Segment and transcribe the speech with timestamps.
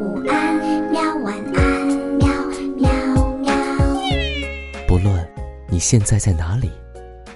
[0.00, 0.56] 午安，
[0.90, 1.86] 喵晚安，
[2.16, 2.26] 喵
[2.78, 2.90] 喵
[3.36, 3.52] 喵。
[4.88, 5.28] 不论
[5.68, 6.70] 你现在在哪里，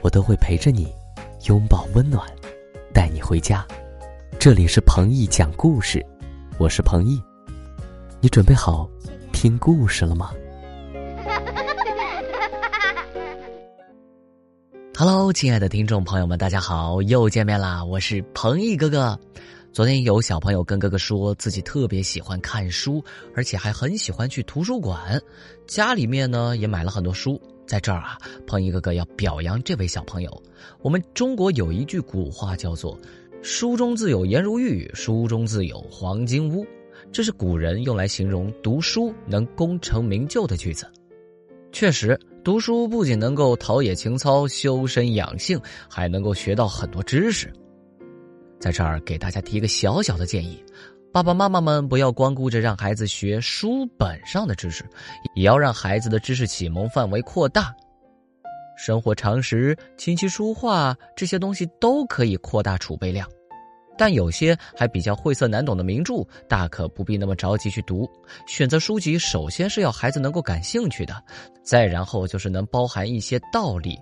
[0.00, 0.90] 我都会陪着你，
[1.46, 2.26] 拥抱温暖，
[2.90, 3.66] 带你回家。
[4.38, 6.02] 这里是彭毅讲故事，
[6.56, 7.22] 我是彭毅，
[8.18, 8.88] 你准备好
[9.30, 10.30] 听故事了吗
[14.96, 17.84] ？Hello，亲爱的听众朋友们，大家好，又见面啦！
[17.84, 19.20] 我是彭毅哥哥。
[19.74, 23.02] 昨天有小朋友跟哥哥说自己特别喜欢看书，
[23.34, 25.20] 而且还很喜欢去图书馆，
[25.66, 27.42] 家里面呢也买了很多书。
[27.66, 28.16] 在这儿啊，
[28.46, 30.42] 彭毅哥哥要表扬这位小朋友。
[30.80, 32.96] 我们中国有一句古话叫做
[33.42, 36.64] “书中自有颜如玉，书中自有黄金屋”，
[37.10, 40.86] 这是古人用来形容读书能功成名就的句子。
[41.72, 47.52] 确实，读书不仅能够陶冶情操、修身养性，还能够学到很多知识。
[48.64, 50.64] 在这儿给大家提一个小小的建议：
[51.12, 54.88] 爸爸妈妈们不要光顾着让孩子学书本上的知识，
[55.34, 57.74] 也要让孩子的知识启蒙范围扩大。
[58.74, 63.28] 生活常识、琴棋书画这些东西都可以扩大储备量，
[63.98, 68.08] 但有些还比较晦涩难懂的名著，大可不必那么着急去读。
[68.46, 71.22] 选择书籍，首先是要孩子能够感兴趣的，
[71.62, 74.00] 再然后就是能包含一些道理，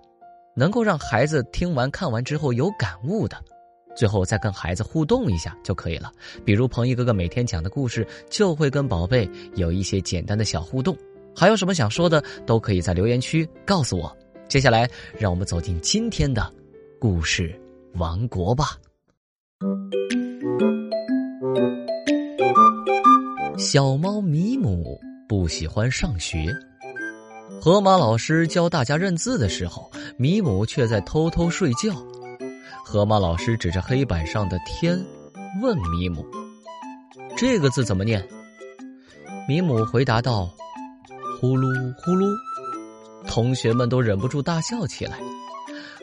[0.55, 3.37] 能够让孩子听完看完之后有感悟的。
[3.95, 6.11] 最后再跟孩子互动一下就可以了，
[6.45, 10.97] 比如彭毅哥哥每天讲的故事，就会跟宝贝有一些简单的小互动。
[11.35, 14.15] 还有什么想说的，都可以在留言区告诉我。
[14.49, 16.53] 接下来，让我们走进今天的
[16.99, 17.59] 故事
[17.95, 18.77] 王国吧。
[23.57, 26.47] 小猫米姆不喜欢上学，
[27.61, 31.95] 河马老师教大家认字的时候，米姆却在偷偷睡觉。
[32.93, 35.03] 河马老师指着黑板上的“天”，
[35.63, 36.27] 问米姆
[37.35, 38.23] ：“这个字怎么念？”
[39.49, 40.51] 米姆回答道
[41.41, 42.31] ：“呼噜呼噜。”
[43.27, 45.19] 同学们都忍不住大笑起来。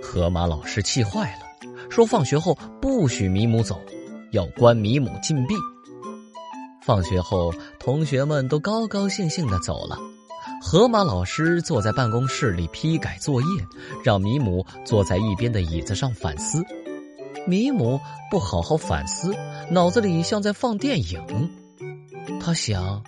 [0.02, 3.80] 河马老师气坏了，说：“放学后不许米姆走，
[4.32, 5.54] 要关米姆禁闭。”
[6.82, 9.96] 放学后，同学们都高高兴兴的走了。
[10.60, 13.48] 河马老师坐在办公室里批改作业，
[14.04, 16.64] 让米姆坐在一边的椅子上反思。
[17.48, 19.34] 米姆不好好反思，
[19.72, 21.50] 脑子里像在放电影。
[22.40, 23.04] 他想，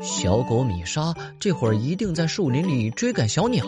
[0.00, 3.64] 小狗米莎这会儿一定在树林里追赶小鸟，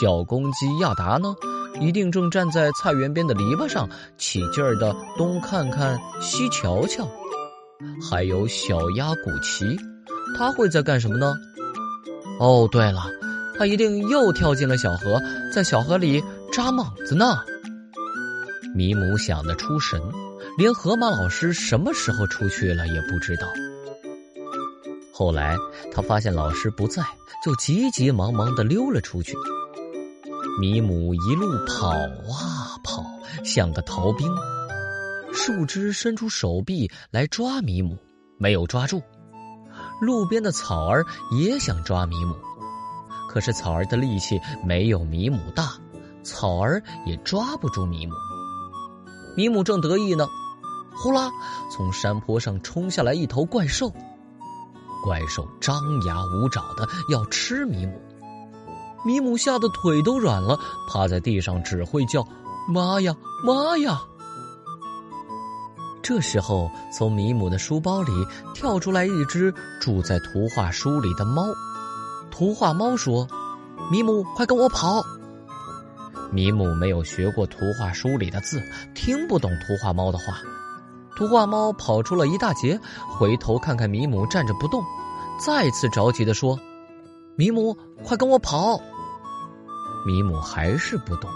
[0.00, 1.34] 小公鸡亚达呢，
[1.80, 7.08] 一定正站在菜园边的篱笆上，起劲儿的东看看西瞧瞧。
[8.08, 9.76] 还有小鸭古奇，
[10.36, 11.34] 他会在干什么呢？
[12.38, 13.02] 哦，对了，
[13.58, 15.20] 他一定又跳进了小河，
[15.52, 16.22] 在小河里
[16.52, 17.36] 扎猛子呢。
[18.76, 19.98] 米姆想得出神，
[20.58, 23.46] 连河马老师什么时候出去了也不知道。
[25.14, 25.56] 后来
[25.90, 27.02] 他发现老师不在，
[27.42, 29.34] 就急急忙忙的溜了出去。
[30.60, 33.02] 米姆一路跑啊跑，
[33.42, 34.28] 像个逃兵。
[35.32, 37.96] 树枝伸出手臂来抓米姆，
[38.38, 39.02] 没有抓住。
[40.02, 42.34] 路边的草儿也想抓米姆，
[43.30, 45.72] 可是草儿的力气没有米姆大，
[46.22, 48.12] 草儿也抓不住米姆。
[49.36, 50.26] 米姆正得意呢，
[50.96, 51.30] 呼啦，
[51.70, 53.92] 从山坡上冲下来一头怪兽。
[55.04, 58.00] 怪兽张牙舞爪的要吃米姆，
[59.04, 60.58] 米姆吓得腿都软了，
[60.88, 62.26] 趴在地上只会叫
[62.66, 63.14] “妈呀，
[63.44, 64.00] 妈呀！”
[66.02, 68.12] 这时候，从米姆的书包里
[68.54, 71.44] 跳出来一只住在图画书里的猫。
[72.30, 73.28] 图画猫说
[73.92, 75.04] ：“米姆，快跟我跑！”
[76.32, 78.62] 米姆没有学过图画书里的字，
[78.94, 80.40] 听不懂图画猫的话。
[81.16, 82.78] 图画猫跑出了一大截，
[83.08, 84.84] 回头看看米姆站着不动，
[85.40, 86.58] 再次着急的说
[87.36, 88.78] ：“米姆，快跟我跑！”
[90.04, 91.30] 米姆还是不动，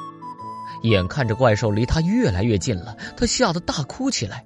[0.83, 4.45] 眼看着怪兽离他越来越近了，他吓得大哭起来：“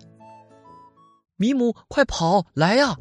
[1.36, 2.96] 米姆，快跑来呀！”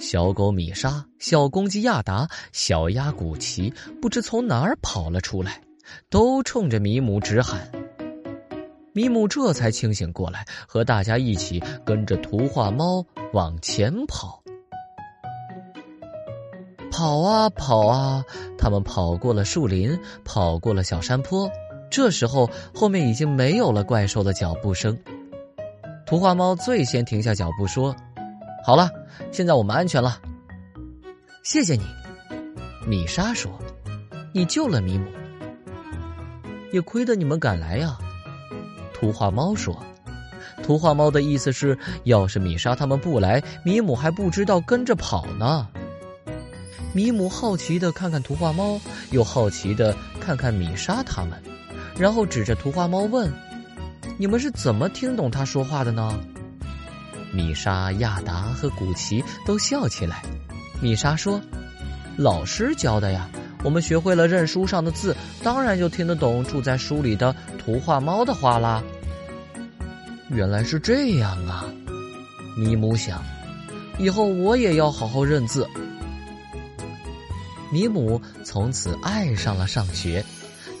[0.00, 5.60] 小狗米莎、小公鸡亚达、小鸭古奇不知从哪儿跑了出来。
[6.08, 7.70] 都冲着米姆直喊，
[8.92, 14.42] 米姆这才清醒过来，和大家一起跟着图画猫往前跑。
[16.90, 18.24] 跑啊跑啊，
[18.56, 21.50] 他们跑过了树林，跑过了小山坡。
[21.90, 24.96] 这时候，后面已经没有了怪兽的脚步声。
[26.06, 27.94] 图画猫最先停下脚步，说
[28.64, 28.88] ：“好了，
[29.32, 30.20] 现在我们安全了。”
[31.42, 31.84] 谢谢你，
[32.86, 33.50] 米莎说
[34.32, 35.06] ：“你救了米姆。”
[36.74, 37.96] 也亏得你们敢来呀，
[38.92, 39.80] 图画猫说。
[40.64, 45.68] 图画猫的意思是，要是米莎他们不来，米姆还不知道跟着跑呢。
[46.92, 48.80] 米姆好奇的看看图画猫，
[49.12, 51.40] 又好奇的看看米莎他们，
[51.96, 53.32] 然后指着图画猫问
[54.18, 56.18] ：“你们是怎么听懂他说话的呢？”
[57.32, 60.24] 米莎、亚达和古奇都笑起来。
[60.80, 61.40] 米莎说
[62.18, 63.30] ：“老师教的呀，
[63.64, 68.82] 我们学会了认书上的字，当然就听得懂住在书里的图画猫的话啦。”
[70.30, 71.64] 原来是这样啊！
[72.56, 73.22] 米姆想，
[73.98, 75.66] 以后我也要好好认字。
[77.70, 80.24] 米姆从此爱上了上学，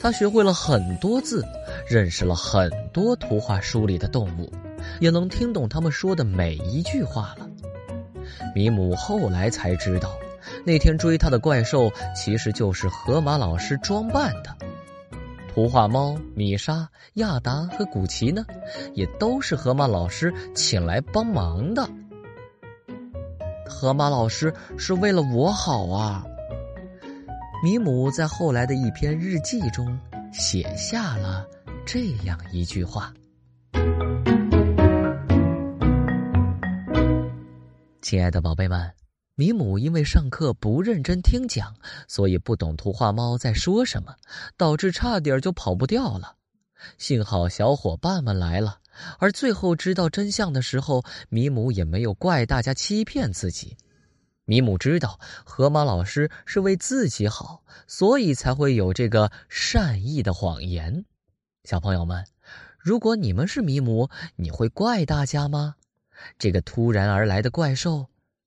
[0.00, 1.44] 他学会了很多字，
[1.88, 4.52] 认识了很多图画书里的动物，
[5.00, 7.48] 也能听懂他们说的每一句话了。
[8.54, 10.16] 米姆后来才知道，
[10.64, 14.56] 那天追他的怪兽其实就是河马老师装扮的。
[15.52, 18.44] 图画猫米莎、亚达和古奇呢，
[18.92, 21.88] 也都是河马老师请来帮忙的。
[23.66, 26.24] 河马老师是为了我好啊！
[27.62, 29.98] 米姆在后来的一篇日记中
[30.32, 31.46] 写下了
[31.86, 33.14] 这样一句话
[38.02, 38.90] ：“亲爱的宝贝们。”
[39.36, 41.74] 米姆因为上课不认真听讲，
[42.06, 44.14] 所以不懂图画猫在说什么，
[44.56, 46.36] 导致差点就跑不掉了。
[46.98, 48.78] 幸好小伙伴们来了，
[49.18, 53.76] 而最后知道真相的时候，米姆也没有怪大家欺骗自己。
[54.44, 61.04] 米姆知道河马老师是为自己好，所以才会有这个善意的谎言。
[61.64, 62.24] 小朋友们，
[62.78, 65.74] 如果你们是米姆，你会怪大家吗？
[66.38, 68.06] 这个突然而来的怪兽。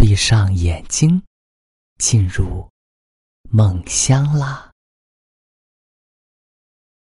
[0.00, 1.22] 闭上眼睛，
[1.98, 2.66] 进入
[3.50, 4.72] 梦乡啦。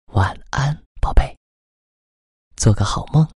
[0.06, 1.36] 晚安，宝贝，
[2.56, 3.30] 做个好梦。